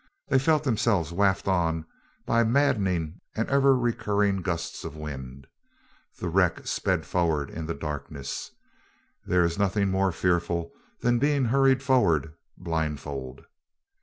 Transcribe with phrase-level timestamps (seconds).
[0.29, 1.85] They felt themselves wafted on
[2.25, 5.45] by maddened and ever recurring gusts of wind.
[6.17, 8.49] The wreck sped forward in the darkness.
[9.27, 13.45] There is nothing more fearful than being hurried forward blindfold.